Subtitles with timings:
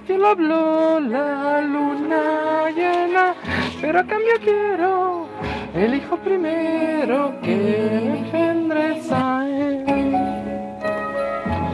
[0.00, 3.34] el cielo habló la luna llena,
[3.80, 5.26] pero a cambio quiero
[5.74, 9.84] el hijo primero que me engendres a él.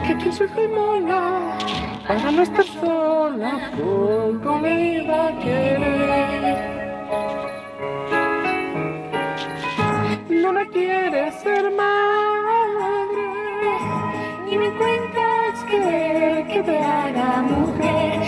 [0.07, 1.57] Que tu hijo y mola,
[2.07, 6.77] para no estar sola, poco me iba a querer.
[10.31, 13.27] No la quieres ser madre,
[14.47, 18.26] Ni me cuentas que, que te haga mujer,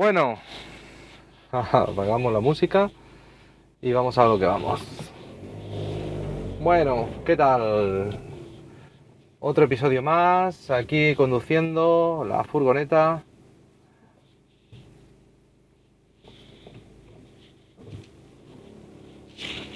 [0.00, 0.38] Bueno,
[1.52, 2.90] apagamos la música
[3.82, 4.80] y vamos a lo que vamos.
[6.58, 8.18] Bueno, ¿qué tal?
[9.40, 13.24] Otro episodio más, aquí conduciendo la furgoneta.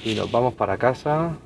[0.07, 1.37] Y nos vamos para casa.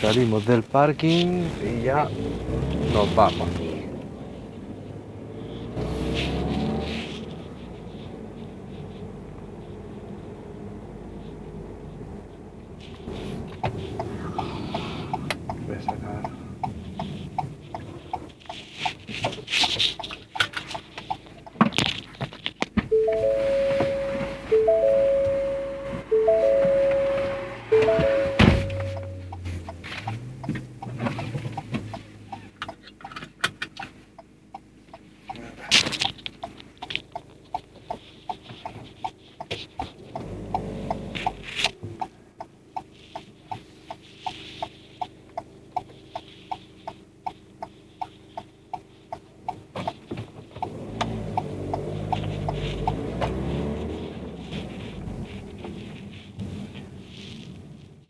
[0.00, 2.08] Salimos del parking y ya
[2.92, 3.48] nos vamos.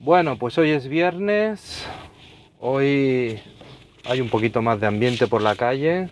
[0.09, 1.85] Bueno, pues hoy es viernes.
[2.61, 3.39] Hoy
[4.07, 6.11] hay un poquito más de ambiente por la calle.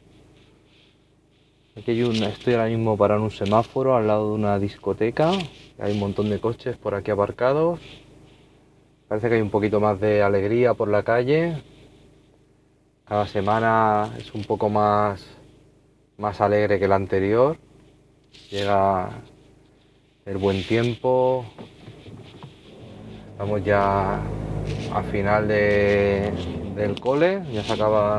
[1.74, 5.32] Aquí hay un, estoy ahora mismo parado un semáforo al lado de una discoteca.
[5.78, 7.80] Hay un montón de coches por aquí aparcados.
[9.08, 11.62] Parece que hay un poquito más de alegría por la calle.
[13.06, 15.26] Cada semana es un poco más,
[16.18, 17.56] más alegre que la anterior.
[18.50, 19.08] Llega
[20.26, 21.46] el buen tiempo,
[23.36, 24.14] Estamos ya
[24.94, 26.32] a final de-
[26.74, 28.16] del cole, ya se acaba.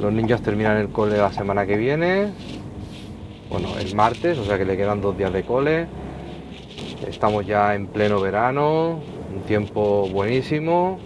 [0.00, 2.30] Los niños terminan el cole la semana que viene.
[3.50, 5.88] Bueno, el martes, o sea que le quedan dos días de cole.
[7.08, 9.00] Estamos ya en pleno verano,
[9.34, 11.00] un tiempo buenísimo.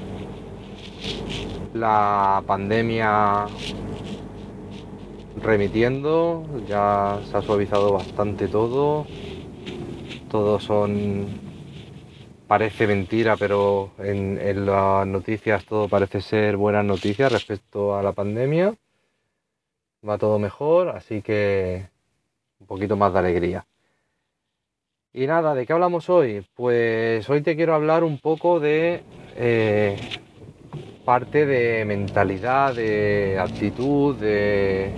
[1.72, 3.46] La pandemia
[5.42, 9.06] remitiendo, ya se ha suavizado bastante todo.
[10.30, 11.43] Todos son
[12.46, 18.74] parece mentira, pero en, las noticias todo parece ser buenas noticias respecto a la pandemia.
[20.06, 21.88] Va todo mejor, así que
[22.60, 23.66] un poquito más de alegría.
[25.12, 26.44] Y nada, ¿de qué hablamos hoy?
[26.54, 29.02] Pues hoy te quiero hablar un poco de
[29.36, 29.96] eh,
[31.04, 34.92] parte de mentalidad, de actitud, de,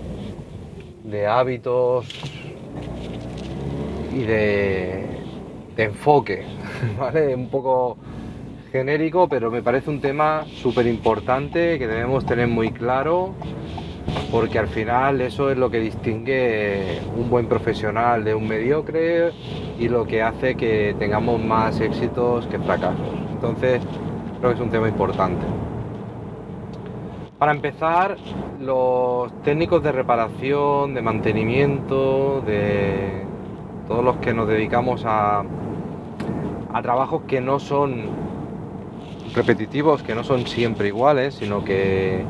[1.05, 2.09] de hábitos
[4.13, 5.16] y de,
[5.77, 6.45] de enfoque,
[6.99, 7.35] ¿vale?
[7.35, 7.99] Un poco
[8.73, 13.35] genérico, pero me parece un tema súper importante que debemos tener muy claro,
[14.31, 19.33] porque al final eso es lo que distingue un buen profesional de un mediocre
[19.79, 23.09] y lo que hace que tengamos más éxitos que fracasos.
[23.33, 23.81] Entonces,
[24.39, 25.45] creo que es un tema importante.
[27.39, 28.17] Para empezar,
[28.61, 33.26] los técnicos de reparación, de mantenimiento, de
[33.89, 35.45] todos los que nos dedicamos a,
[36.73, 38.11] a trabajos que no son
[39.35, 42.25] repetitivos, que no son siempre iguales, sino que,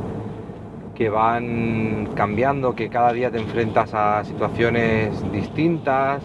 [0.94, 6.22] que van cambiando, que cada día te enfrentas a situaciones distintas,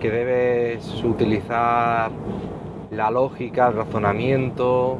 [0.00, 2.10] que debes utilizar
[2.90, 4.98] la lógica, el razonamiento,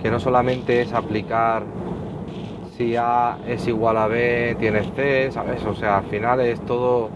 [0.00, 1.64] que no solamente es aplicar
[2.76, 5.64] si A es igual a B, tienes C, ¿sabes?
[5.64, 7.10] O sea, al final es todo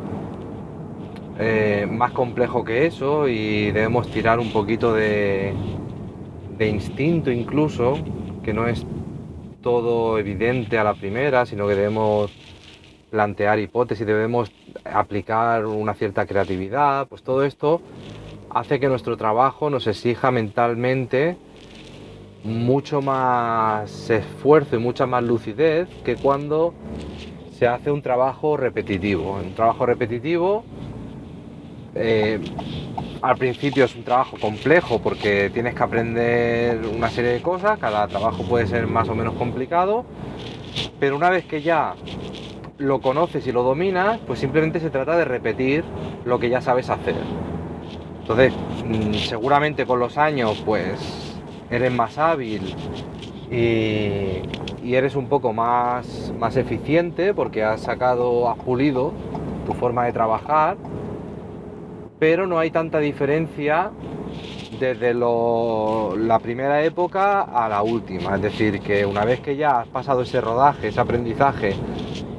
[1.38, 5.54] eh, más complejo que eso y debemos tirar un poquito de,
[6.58, 7.98] de instinto incluso,
[8.42, 8.84] que no es
[9.62, 12.30] todo evidente a la primera, sino que debemos
[13.10, 14.50] plantear hipótesis, debemos
[14.84, 17.80] aplicar una cierta creatividad, pues todo esto
[18.50, 21.36] hace que nuestro trabajo nos exija mentalmente
[22.44, 26.74] mucho más esfuerzo y mucha más lucidez que cuando
[27.52, 29.36] se hace un trabajo repetitivo.
[29.36, 30.64] Un trabajo repetitivo
[31.94, 32.40] eh,
[33.20, 38.08] al principio es un trabajo complejo porque tienes que aprender una serie de cosas, cada
[38.08, 40.04] trabajo puede ser más o menos complicado,
[40.98, 41.94] pero una vez que ya
[42.78, 45.84] lo conoces y lo dominas, pues simplemente se trata de repetir
[46.24, 47.16] lo que ya sabes hacer.
[48.20, 48.52] Entonces,
[48.86, 50.98] mm, seguramente con los años, pues
[51.70, 52.74] eres más hábil
[53.50, 54.42] y,
[54.82, 59.12] y eres un poco más, más eficiente porque has sacado, has pulido
[59.66, 60.76] tu forma de trabajar,
[62.22, 63.90] pero no hay tanta diferencia
[64.78, 68.36] desde la primera época a la última.
[68.36, 71.74] Es decir, que una vez que ya has pasado ese rodaje, ese aprendizaje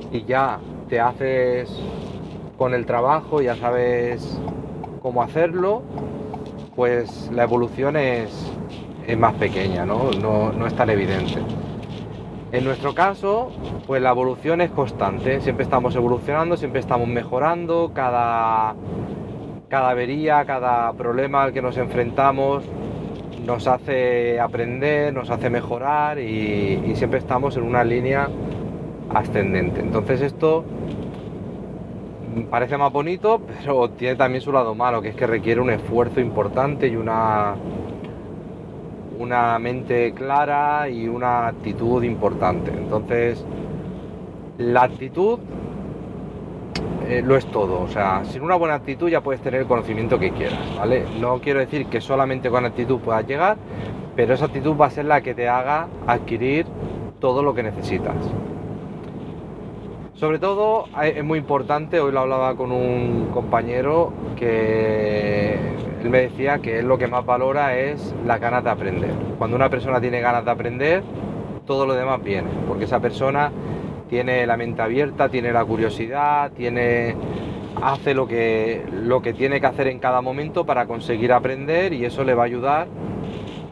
[0.10, 0.58] y ya
[0.88, 1.70] te haces
[2.58, 4.40] con el trabajo, ya sabes
[5.02, 5.82] cómo hacerlo,
[6.78, 8.32] pues la evolución es,
[9.06, 10.12] es más pequeña, ¿no?
[10.12, 11.42] No, no es tan evidente.
[12.54, 13.52] En nuestro caso,
[13.86, 18.76] pues la evolución es constante, siempre estamos evolucionando, siempre estamos mejorando, cada,
[19.74, 22.64] cada avería, cada problema al que nos enfrentamos
[23.44, 28.30] nos hace aprender, nos hace mejorar y, siempre estamos en una línea
[29.12, 29.80] ascendente.
[29.80, 30.64] Entonces esto
[32.52, 36.20] parece más bonito, pero tiene también su lado malo, que es que requiere un esfuerzo
[36.20, 37.56] importante y una,
[39.18, 42.70] una mente clara y una actitud importante.
[42.70, 43.44] Entonces,
[44.60, 45.40] la actitud
[47.08, 47.82] eh, lo es todo.
[47.82, 51.06] O sea, sin una buena actitud ya puedes tener el conocimiento que quieras, ¿vale?
[51.20, 53.58] No quiero decir que solamente con actitud puedas llegar,
[54.16, 56.66] pero esa actitud va a ser la que te haga adquirir
[57.20, 58.16] todo lo que necesitas.
[60.16, 65.58] Sobre todo eh, es muy importante, hoy lo hablaba con un compañero que
[66.02, 69.12] él me decía que lo que más valora es las ganas de aprender.
[69.38, 71.04] Cuando una persona tiene ganas de aprender,
[71.66, 73.52] todo lo demás viene, porque esa persona
[74.14, 77.16] tiene la mente abierta, tiene la curiosidad, tiene
[77.82, 82.06] hace lo que lo que tiene que hacer en cada momento para conseguir aprender y
[82.06, 82.88] eso le va a ayudar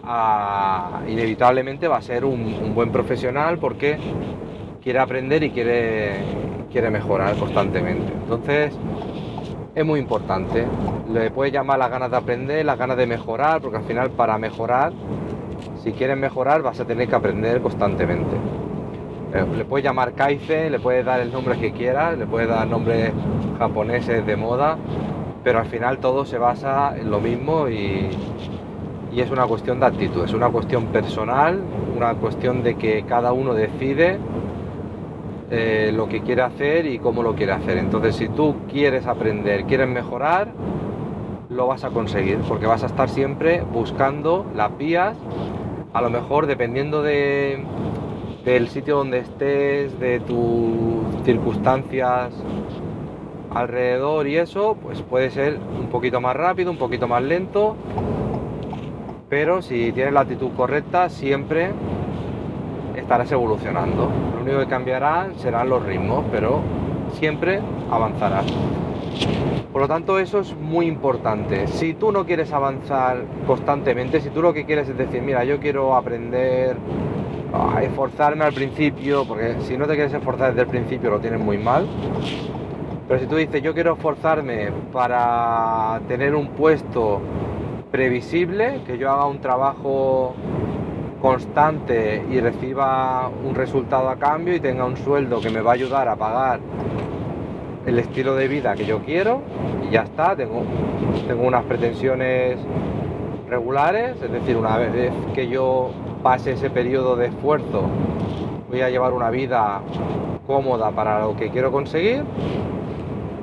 [0.04, 4.00] a inevitablemente va a ser un, buen profesional porque
[4.82, 6.16] quiere aprender y quiere,
[6.72, 8.12] quiere mejorar constantemente.
[8.12, 8.76] Entonces,
[9.76, 10.66] es muy importante.
[11.14, 14.40] Le puedes llamar las ganas de aprender, las ganas de mejorar, porque al final para
[14.40, 14.92] mejorar,
[15.84, 18.61] si quieres mejorar, vas a tener que aprender constantemente.
[19.34, 22.68] Eh, Le puedes llamar Kaizen, le puedes dar el nombre que quieras, le puedes dar
[22.68, 23.14] nombres
[23.58, 24.78] japoneses de moda,
[25.44, 28.10] pero al final todo se basa en lo mismo y,
[29.16, 31.62] es una cuestión de actitud, es una cuestión personal,
[31.96, 34.18] una cuestión de que cada uno decide
[35.50, 37.78] eh, lo que quiere hacer y cómo lo quiere hacer.
[37.78, 40.48] Entonces, si tú quieres aprender, quieres mejorar,
[41.50, 45.18] lo vas a conseguir, porque vas a estar siempre buscando las vías,
[45.94, 47.66] a lo mejor dependiendo de,
[48.46, 52.34] del sitio donde estés, de tus circunstancias
[53.54, 57.76] alrededor y eso, pues puede ser un poquito más rápido, un poquito más lento,
[59.30, 61.72] pero si tienes la actitud correcta, siempre
[62.96, 64.10] estarás evolucionando.
[64.36, 66.62] Lo único que cambiará serán los ritmos, pero
[67.14, 68.46] siempre avanzarás.
[69.72, 71.68] Por lo tanto, eso es muy importante.
[71.68, 75.60] Si tú no quieres avanzar constantemente, si tú lo que quieres es decir, mira, yo
[75.60, 76.76] quiero aprender
[77.82, 81.58] esforzarme al principio, porque si no te quieres esforzar desde el principio lo tienes muy
[81.58, 81.86] mal.
[83.08, 87.22] Pero si tú dices, yo quiero esforzarme para tener un puesto
[87.92, 90.34] previsible, que yo haga un trabajo
[91.22, 95.74] constante y reciba un resultado a cambio y tenga un sueldo que me va a
[95.74, 96.62] ayudar a pagar
[97.86, 99.42] el estilo de vida que yo quiero
[99.88, 100.64] y ya está, tengo,
[101.28, 102.58] tengo unas pretensiones
[103.50, 105.92] regulares, es decir, una vez que yo
[106.22, 107.84] pase ese periodo de esfuerzo
[108.72, 109.82] voy a llevar una vida
[110.48, 112.24] cómoda para lo que quiero conseguir,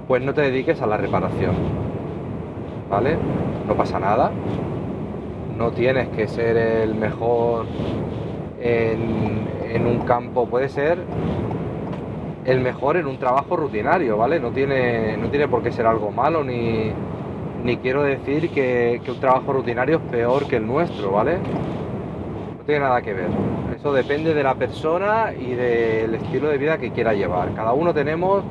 [0.08, 1.54] pues no te dediques a la reparación,
[2.88, 3.18] ¿vale?
[3.66, 4.30] No pasa nada,
[5.58, 7.66] no tienes que ser el mejor
[8.58, 10.99] en, un campo, puede ser
[12.47, 14.40] el mejor en un trabajo rutinario, ¿vale?
[14.40, 16.90] No tiene, no tiene por qué ser algo malo, ni,
[17.64, 21.37] ni quiero decir que, que un trabajo rutinario es peor que el nuestro, ¿vale?
[22.68, 23.30] Tiene nada que ver.
[23.75, 27.54] Eso depende de la persona y del estilo de vida que quiera llevar.
[27.54, 28.44] Cada uno tenemos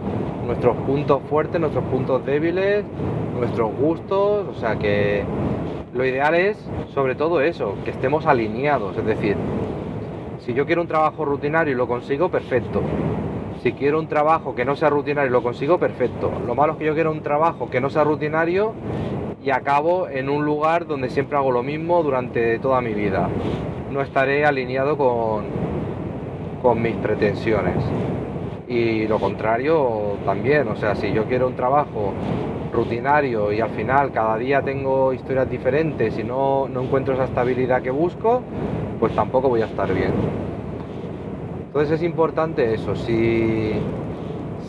[0.43, 2.83] nuestros puntos fuertes, nuestros puntos débiles,
[3.37, 5.23] nuestros gustos, o sea que
[5.93, 6.57] lo ideal es
[6.95, 9.35] sobre todo eso, que estemos alineados, es decir,
[10.39, 12.81] si yo quiero un trabajo rutinario y lo consigo, perfecto.
[13.61, 16.31] Si quiero un trabajo que no sea rutinario y lo consigo, perfecto.
[16.47, 18.73] Lo malo es que yo quiero un trabajo que no sea rutinario
[19.43, 23.29] y acabo en un lugar donde siempre hago lo mismo durante toda mi vida.
[23.91, 25.45] No estaré alineado con,
[26.61, 27.83] con mis pretensiones.
[28.67, 32.13] Y lo contrario también, o sea, si yo quiero un trabajo
[32.71, 37.81] rutinario y al final cada día tengo historias diferentes y no, no encuentro esa estabilidad
[37.81, 38.41] que busco,
[38.99, 40.11] pues tampoco voy a estar bien.
[41.67, 43.73] Entonces es importante eso, si,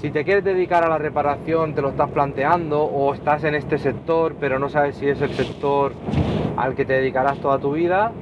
[0.00, 3.78] si te quieres dedicar a la reparación, te lo estás planteando o estás en este
[3.78, 5.92] sector pero no sabes si es el sector
[6.56, 8.12] al que te dedicarás toda tu vida,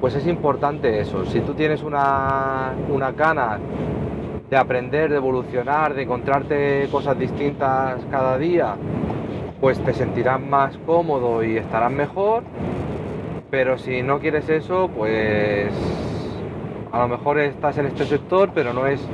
[0.00, 1.24] pues es importante eso.
[1.26, 3.58] Si tú tienes una, una cana
[4.48, 8.76] de aprender, de evolucionar, de encontrarte cosas distintas cada día,
[9.60, 12.44] pues te sentirás más cómodo y estarás mejor.
[13.50, 15.72] Pero si no quieres eso, pues
[16.92, 19.06] a lo mejor estás en este sector, pero no es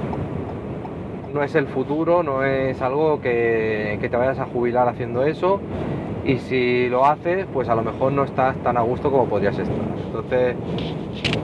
[1.33, 5.61] no es el futuro, no es algo que, que te vayas a jubilar haciendo eso.
[6.25, 9.59] Y si lo haces, pues a lo mejor no estás tan a gusto como podrías
[9.59, 9.94] estar.
[10.15, 10.55] Entonces,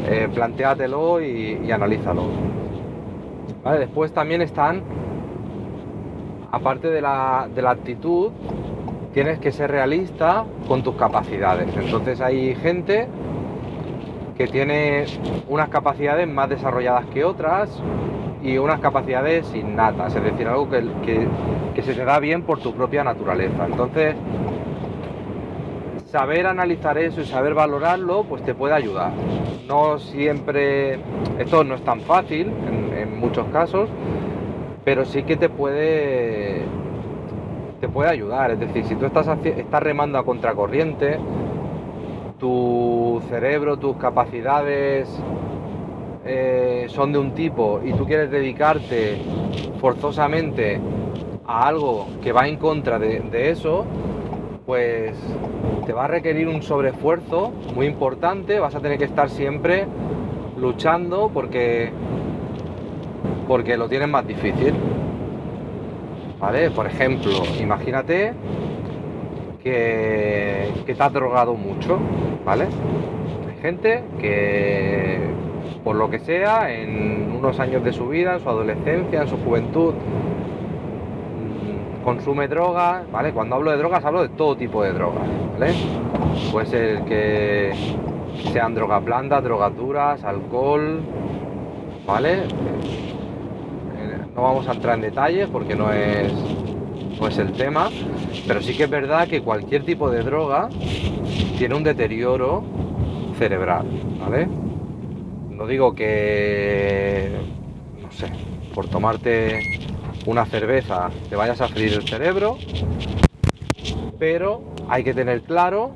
[0.09, 2.23] eh, plantéatelo y, y analízalo.
[3.65, 3.81] ¿Vale?
[3.81, 4.83] Después también están,
[6.53, 8.31] aparte de la, de la actitud,
[9.13, 11.69] tienes que ser realista con tus capacidades.
[11.77, 13.09] Entonces hay gente
[14.39, 15.05] que tiene
[15.49, 17.69] unas capacidades más desarrolladas que otras
[18.43, 21.27] y unas capacidades innatas, es decir, algo que, que-
[21.75, 23.67] que se te da bien por tu propia naturaleza.
[23.67, 24.15] Entonces,
[26.11, 29.13] saber analizar eso y saber valorarlo, pues te puede ayudar.
[29.69, 30.99] No siempre,
[31.39, 32.91] esto no es tan fácil en,
[33.21, 33.91] muchos casos,
[34.83, 36.63] pero sí que te puede,
[37.81, 38.51] te puede ayudar.
[38.51, 41.19] Es decir, si tú estás, estás remando a contracorriente,
[42.39, 45.07] tu cerebro, tus capacidades
[46.25, 49.19] eh, son de un tipo y tú quieres dedicarte
[49.79, 50.81] forzosamente
[51.47, 53.85] a algo que va en contra de eso,
[54.71, 55.17] pues
[55.85, 59.85] te va a requerir un sobreesfuerzo muy importante, vas a tener que estar siempre
[60.57, 61.91] luchando porque,
[63.49, 64.73] porque lo tienes más difícil.
[66.39, 66.71] ¿Vale?
[66.71, 68.33] Por ejemplo, imagínate
[69.61, 71.99] que, que te has drogado mucho,
[72.45, 72.67] ¿vale?
[73.49, 75.19] Hay gente que,
[75.83, 79.37] por lo que sea, en unos años de su vida, en su adolescencia, en su
[79.39, 79.95] juventud,
[82.05, 83.33] consume drogas, ¿vale?
[83.33, 85.23] Cuando hablo de drogas hablo de todo tipo de drogas,
[85.59, 85.73] ¿vale?
[86.51, 87.73] Puede ser que
[88.53, 91.01] sean drogas blandas, drogas duras, alcohol,
[92.07, 92.35] ¿vale?
[92.39, 96.33] Eh, No vamos a entrar en detalles porque no es,
[97.21, 97.91] no es el tema,
[98.47, 100.69] pero sí que es verdad que cualquier tipo de droga
[101.59, 102.63] tiene un deterioro
[103.39, 103.87] cerebral,
[104.19, 104.49] ¿vale?
[105.51, 107.31] No digo que,
[108.01, 108.27] no sé,
[108.75, 109.61] por tomarte
[110.27, 112.59] una cerveza te vayas a freír el cerebro,
[114.19, 115.93] pero hay que tener claro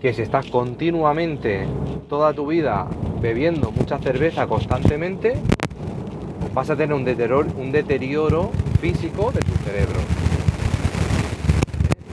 [0.00, 1.66] que si estás continuamente
[2.08, 2.86] toda tu vida
[3.20, 5.34] bebiendo mucha cerveza constantemente,
[6.54, 10.00] vas a tener un deterioro, un deterioro físico de tu cerebro.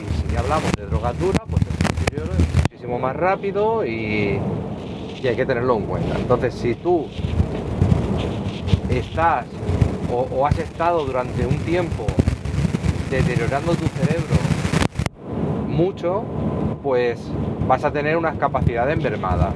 [0.01, 4.39] Y si hablamos de drogas duras, pues el deterioro es muchísimo más rápido y,
[5.21, 6.17] y hay que tenerlo en cuenta.
[6.17, 7.07] Entonces, si tú
[8.89, 9.45] estás
[10.13, 12.05] o, has estado durante un tiempo
[13.09, 14.35] deteriorando tu cerebro
[15.67, 16.23] mucho,
[16.83, 17.19] pues
[17.67, 19.53] vas a tener unas capacidades mermadas.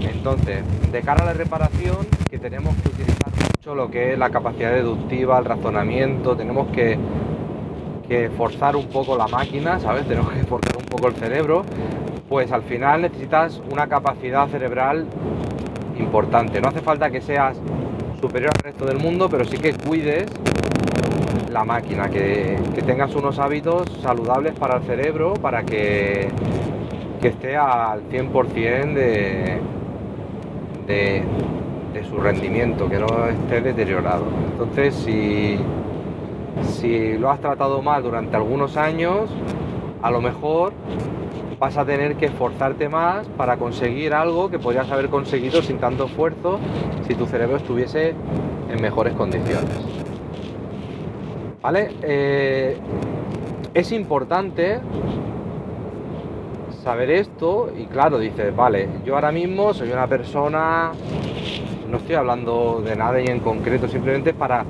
[0.00, 4.30] Entonces, de cara a la reparación, que tenemos que utilizar mucho lo que es la
[4.30, 6.98] capacidad deductiva, el razonamiento, tenemos que,
[8.08, 10.06] que forzar un poco la máquina, ¿sabes?
[10.08, 11.62] Tenemos que forzar un poco el cerebro,
[12.28, 15.06] pues al final necesitas una capacidad cerebral
[15.98, 16.60] importante.
[16.60, 17.56] No hace falta que seas
[18.20, 20.26] superior al resto del mundo, pero sí que cuides
[21.50, 26.28] la máquina, que, tengas unos hábitos saludables para el cerebro, para que,
[27.20, 29.58] que esté al 100% de,
[30.86, 31.22] de,
[31.92, 34.24] de su rendimiento, que no esté deteriorado.
[34.52, 35.58] Entonces, si,
[36.62, 39.30] si lo has tratado mal durante algunos años,
[40.02, 40.72] a lo mejor
[41.58, 46.04] vas a tener que esforzarte más para conseguir algo que podrías haber conseguido sin tanto
[46.04, 46.60] esfuerzo
[47.06, 48.14] si tu cerebro estuviese
[48.70, 49.76] en mejores condiciones.
[51.60, 51.90] ¿Vale?
[52.02, 52.78] Eh,
[53.74, 54.80] es importante
[56.84, 60.92] saber esto y claro, dices, vale, yo ahora mismo soy una persona,
[61.90, 64.64] no estoy hablando de nada y en concreto, simplemente para,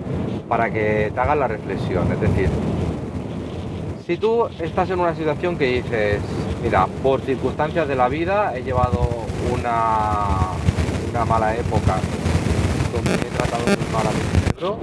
[0.49, 2.11] para que te hagas la reflexión.
[2.11, 2.49] Es decir,
[4.09, 6.23] si tú estás en una situación que dices,
[6.63, 9.07] mira, por circunstancias de la vida he llevado
[9.53, 10.55] una,
[11.11, 11.97] una mala época
[12.91, 14.79] donde he tratado muy mal a mi cerebro,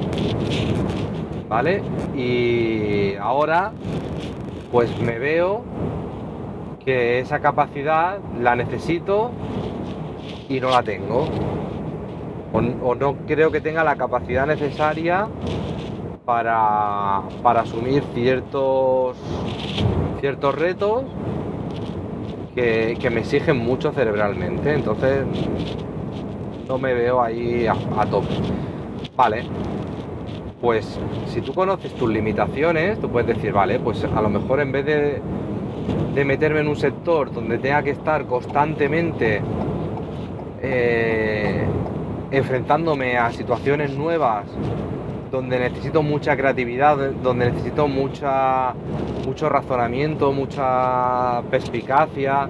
[1.49, 1.81] ¿vale?
[2.15, 3.71] Y ahora
[4.71, 5.63] pues me veo
[6.85, 9.31] que esa capacidad la necesito
[10.47, 11.27] y no la tengo.
[12.53, 15.27] O, o no creo que tenga la capacidad necesaria
[16.25, 19.15] para, para asumir ciertos,
[20.19, 21.03] ciertos retos
[22.55, 24.73] que, que me exigen mucho cerebralmente.
[24.73, 25.25] Entonces
[26.67, 28.27] no me veo ahí a, tope.
[29.15, 29.43] Vale,
[30.61, 34.71] pues si tú conoces tus limitaciones, tú puedes decir, vale, pues a lo mejor en
[34.71, 35.21] vez de,
[36.13, 39.41] de meterme en un sector donde tenga que estar constantemente
[40.61, 41.63] eh,
[42.31, 44.45] enfrentándome a situaciones nuevas,
[45.31, 48.73] donde necesito mucha creatividad, donde necesito mucha,
[49.25, 52.49] mucho razonamiento, mucha perspicacia,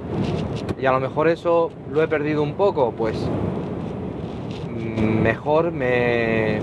[0.79, 3.17] y a lo mejor eso lo he perdido un poco, pues
[5.23, 6.59] mejor me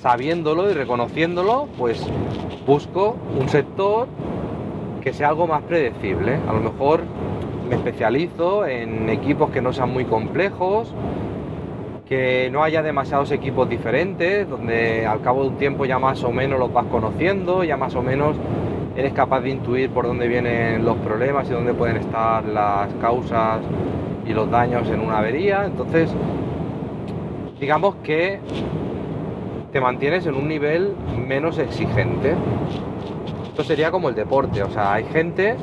[0.00, 2.06] sabiéndolo y reconociéndolo, pues
[2.66, 4.06] busco un sector
[5.02, 6.38] que sea algo más predecible.
[6.48, 7.02] A lo mejor
[7.68, 10.94] me especializo en equipos que no sean muy complejos,
[12.08, 16.32] que no haya demasiados equipos diferentes, donde al cabo de un tiempo ya más o
[16.32, 18.34] menos los vas conociendo, ya más o menos
[18.96, 23.60] eres capaz de intuir por dónde vienen los problemas y dónde pueden estar las causas
[24.26, 25.66] y los daños en una avería.
[25.66, 26.10] Entonces,
[27.60, 28.40] digamos que
[29.70, 32.34] te mantienes en un nivel menos exigente.
[33.48, 35.56] Esto sería como el deporte, o sea, hay gente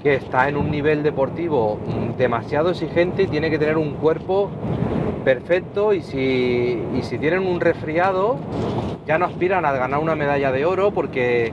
[0.00, 1.80] que está en un nivel deportivo
[2.16, 4.50] demasiado exigente y tiene que tener un cuerpo
[5.26, 8.36] perfecto y si, tienen un resfriado
[9.08, 11.50] ya no aspiran a ganar una medalla de oro porque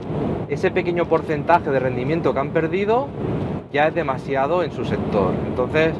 [0.48, 3.08] ese pequeño porcentaje de rendimiento que han perdido
[3.72, 5.34] ya es demasiado en su sector.
[5.48, 5.92] Entonces,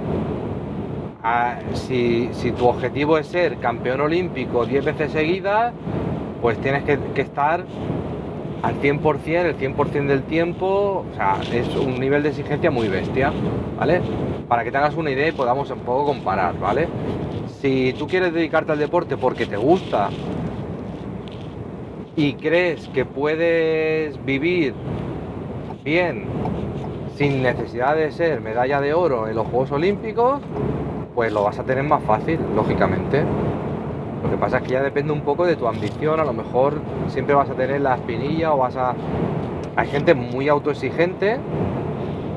[1.72, 5.74] si, si, tu objetivo es ser campeón olímpico 10 veces seguidas,
[6.40, 7.64] pues tienes que, que estar
[8.62, 13.32] al 100%, el 100% del tiempo, o sea, es un nivel de exigencia muy bestia,
[13.76, 14.00] ¿vale?
[14.46, 16.86] Para que te hagas una idea y podamos un poco comparar, ¿vale?
[17.64, 20.10] Si tú quieres dedicarte al deporte porque te gusta
[22.14, 24.74] y crees que puedes vivir
[25.82, 26.26] bien
[27.16, 30.42] sin necesidad de ser medalla de oro en los Juegos Olímpicos,
[31.14, 33.24] pues lo vas a tener más fácil, lógicamente.
[34.22, 36.82] Lo que pasa es que ya depende un poco de tu ambición, a lo mejor
[37.08, 38.94] siempre vas a tener la espinilla o vas a...
[39.74, 41.38] Hay gente muy autoexigente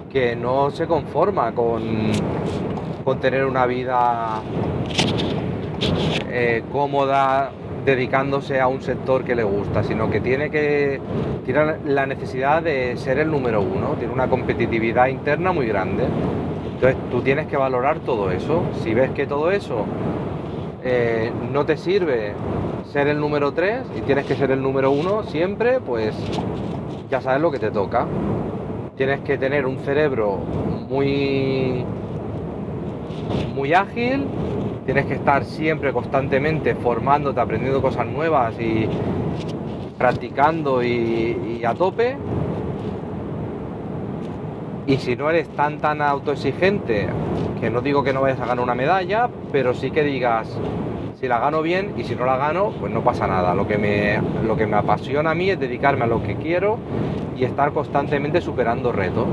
[0.10, 2.14] que no se conforma con,
[3.08, 4.42] con tener una vida
[6.30, 7.52] eh, cómoda
[7.86, 11.00] dedicándose a un sector que le gusta, sino que tiene que
[11.46, 16.04] tiene la necesidad de ser el número uno, tiene una competitividad interna muy grande.
[16.74, 18.64] Entonces tú tienes que valorar todo eso.
[18.84, 19.86] Si ves que todo eso
[20.84, 22.34] eh, no te sirve
[22.92, 26.14] ser el número 3 y tienes que ser el número 1 siempre, pues
[27.10, 28.06] ya sabes lo que te toca.
[28.98, 30.40] Tienes que tener un cerebro
[30.90, 31.86] muy,
[33.54, 34.26] muy ágil,
[34.86, 38.88] tienes que estar siempre constantemente formándote, aprendiendo cosas nuevas y
[39.98, 42.18] practicando y, y a tope
[44.88, 47.10] y si no eres tan tan autoexigente,
[47.60, 50.48] que no digo que no vayas a ganar una medalla, pero sí que digas,
[51.20, 53.54] si la gano bien y si no la gano, pues no pasa nada.
[53.54, 56.78] Lo que me, lo que me apasiona a mí es dedicarme a lo que quiero
[57.36, 59.28] y estar constantemente superando retos.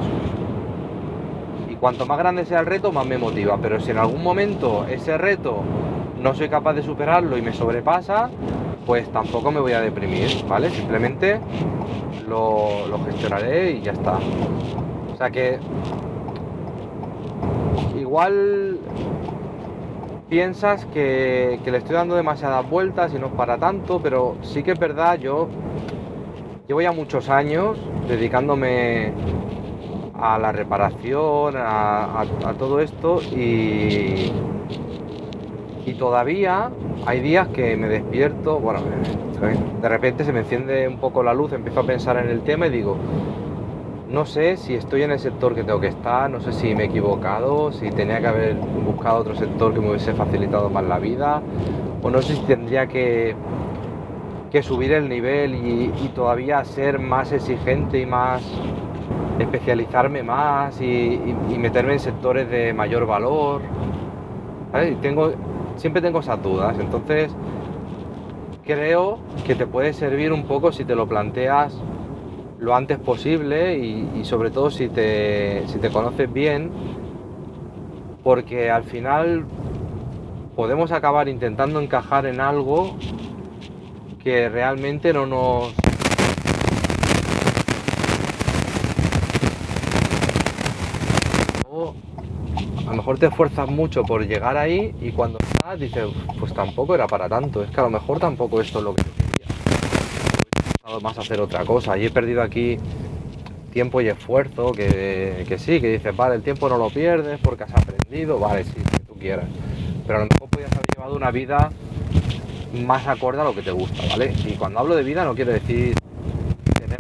[1.85, 3.59] Cuanto más grande sea el reto, más me motiva.
[3.61, 5.59] Pero si en algún momento ese reto
[6.19, 8.31] no soy capaz de superarlo y me sobrepasa,
[8.87, 10.71] pues tampoco me voy a deprimir, ¿vale?
[10.71, 11.39] Simplemente
[12.27, 14.19] lo, gestionaré y ya está.
[15.13, 15.59] O sea que
[18.01, 18.79] igual
[20.31, 24.73] piensas que, que, le estoy dando demasiadas vueltas y no para tanto, pero sí que
[24.73, 25.51] es verdad, yo
[26.67, 27.77] llevo ya muchos años
[28.09, 29.13] dedicándome
[30.19, 32.25] a la reparación, a,
[32.59, 34.31] todo esto y,
[35.87, 36.71] y todavía
[37.07, 38.81] hay días que me despierto, bueno,
[39.83, 42.69] de repente se me enciende un poco la luz, empiezo a pensar en el tema
[42.69, 42.97] y digo,
[44.09, 46.85] no sé si estoy en el sector que tengo que estar, no sé si me
[46.85, 50.99] he equivocado, si tenía que haber buscado otro sector que me hubiese facilitado más la
[50.99, 51.43] vida,
[52.03, 53.35] o no sé si tendría que,
[54.53, 58.41] que subir el nivel y, todavía ser más exigente y más
[59.39, 61.19] especializarme más y,
[61.59, 63.63] meterme en sectores de mayor valor.
[65.01, 65.33] Tengo,
[65.77, 67.35] siempre tengo esas dudas, entonces
[68.65, 71.81] creo que te puede servir un poco si te lo planteas
[72.59, 76.71] lo antes posible y, y sobre todo si te, si te conoces bien,
[78.23, 79.45] porque al final
[80.57, 82.97] podemos acabar intentando encajar en algo
[84.23, 85.75] que realmente no nos...
[91.71, 91.95] O
[92.84, 96.07] a lo mejor te esfuerzas mucho por llegar ahí y cuando estás dices,
[96.39, 99.03] pues tampoco era para tanto, es que a lo mejor tampoco esto es lo que
[99.03, 101.01] yo quería.
[101.01, 102.79] más hacer otra cosa y he perdido aquí
[103.73, 107.65] tiempo y esfuerzo, que, que sí, que dices, vale, el tiempo no lo pierdes porque
[107.65, 109.47] has aprendido, vale, sí, que tú quieras.
[110.07, 111.73] Pero a lo mejor podías haber llevado una vida
[112.87, 114.33] más acorde a lo que te gusta, ¿vale?
[114.47, 115.97] Y cuando hablo de vida no quiero decir
[116.79, 116.99] tener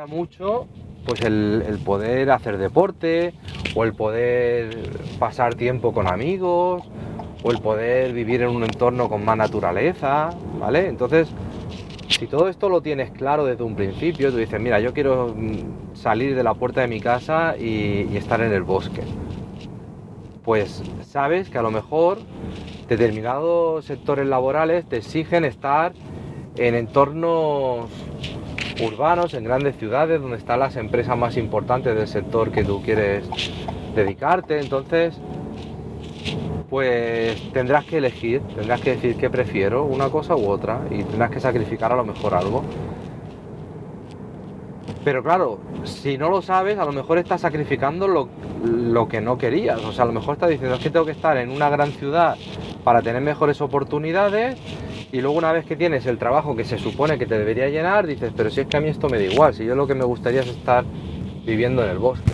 [0.11, 0.67] mucho
[1.05, 3.33] pues el, poder hacer deporte
[3.73, 4.77] o el poder
[5.17, 6.83] pasar tiempo con amigos
[7.43, 10.87] o el poder vivir en un entorno con más naturaleza, ¿vale?
[10.87, 11.27] Entonces,
[12.07, 15.95] si todo esto lo tienes claro desde un principio, tú dices, mira, yo quiero mm,
[15.95, 19.01] salir de la puerta de mi casa y estar en el bosque,
[20.43, 22.19] pues sabes que a lo mejor
[22.87, 25.93] determinados sectores laborales te exigen estar
[26.57, 27.89] en entornos
[28.81, 33.29] urbanos, en grandes ciudades, donde están las empresas más importantes del sector que tú quieres
[33.95, 34.59] dedicarte.
[34.59, 35.19] Entonces,
[36.69, 41.31] pues tendrás que elegir, tendrás que decir qué prefiero, una cosa u otra, y tendrás
[41.31, 42.63] que sacrificar a lo mejor algo.
[45.03, 48.29] Pero claro, si no lo sabes, a lo mejor estás sacrificando lo,
[48.63, 49.83] lo que no querías.
[49.83, 51.91] O sea, a lo mejor estás diciendo, es que tengo que estar en una gran
[51.91, 52.37] ciudad
[52.83, 54.57] para tener mejores oportunidades
[55.11, 58.07] y luego una vez que tienes el trabajo que se supone que te debería llenar,
[58.07, 59.95] dices, pero si es que a mí esto me da igual, si yo lo que
[59.95, 60.85] me gustaría es estar
[61.45, 62.31] viviendo en el bosque.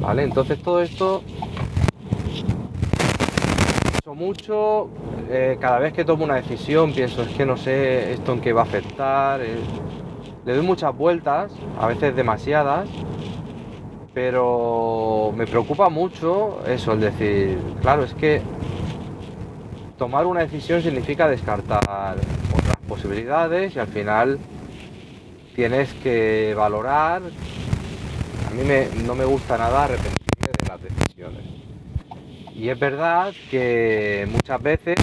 [0.00, 0.24] ¿Vale?
[0.24, 1.22] Entonces todo esto
[3.92, 4.88] pienso mucho,
[5.30, 8.52] eh, cada vez que tomo una decisión pienso, es que no sé esto en qué
[8.52, 9.58] va a afectar, eh,
[10.44, 12.88] le doy muchas vueltas, a veces demasiadas,
[14.12, 18.40] pero me preocupa mucho eso, el decir, claro, es que
[19.98, 22.16] tomar una decisión significa descartar
[22.54, 24.38] otras posibilidades y al final
[25.54, 27.20] tienes que valorar.
[28.48, 28.62] A mí
[29.04, 31.44] no me gusta nada arrepentirme de las decisiones.
[32.54, 34.96] Y es verdad que muchas veces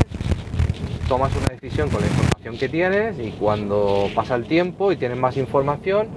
[1.08, 5.18] tomas una decisión con la información que tienes y cuando pasa el tiempo y tienes
[5.18, 6.08] más información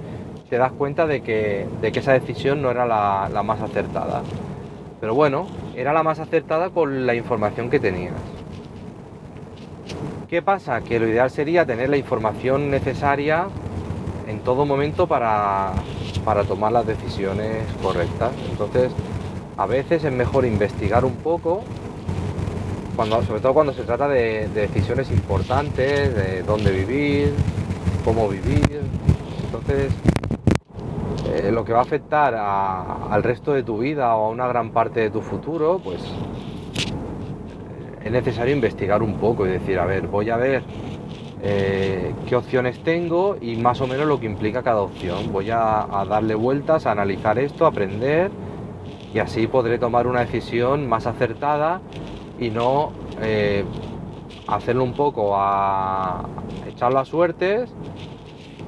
[0.49, 4.23] te das cuenta de que, esa decisión no era la más acertada.
[4.99, 8.38] Pero bueno, era la más acertada con la información que tenías.
[10.29, 10.81] ¿Qué pasa?
[10.81, 13.47] Que lo ideal sería tener la información necesaria
[14.27, 15.71] en todo momento para,
[16.23, 18.31] para tomar las decisiones correctas.
[18.51, 18.91] Entonces,
[19.57, 21.63] a veces es mejor investigar un poco,
[22.95, 27.33] cuando, sobre todo cuando se trata de, de decisiones importantes, de dónde vivir,
[28.05, 28.81] cómo vivir.
[29.45, 29.91] Entonces,
[31.25, 34.69] eh, lo que va a afectar al resto de tu vida o a una gran
[34.69, 36.03] parte de tu futuro, pues
[38.09, 40.63] es necesario investigar un poco y decir, a ver, voy a ver
[41.43, 45.31] eh, qué opciones tengo y más o menos lo que implica cada opción.
[45.31, 48.31] Voy a, darle vueltas, a analizar esto, a aprender
[49.13, 51.81] y así podré tomar una decisión más acertada
[52.39, 53.63] y no eh,
[54.47, 56.25] hacerlo un poco a
[56.67, 57.71] echarlo a suertes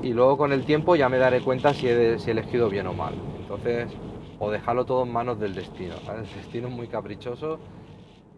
[0.03, 3.15] y luego con el tiempo ya me daré cuenta si he, elegido bien o mal.
[3.39, 3.87] Entonces,
[4.37, 5.95] o dejarlo todo en manos del destino.
[6.15, 7.57] El destino es muy caprichoso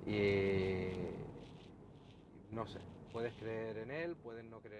[0.05, 0.89] y
[2.51, 2.79] no sé,
[3.11, 4.72] puedes creer en él, puedes no creer